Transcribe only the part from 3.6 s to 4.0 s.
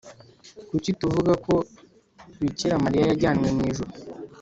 ijuru